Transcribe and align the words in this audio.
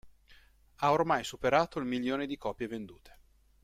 Ha 0.77 0.89
ormai 0.91 1.23
superato 1.23 1.77
il 1.77 1.85
milione 1.85 2.25
di 2.25 2.35
copie 2.35 2.67
vendute. 2.67 3.19